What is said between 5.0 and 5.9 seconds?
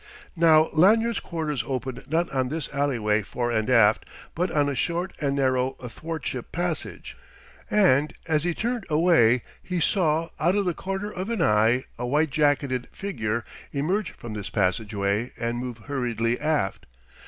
and narrow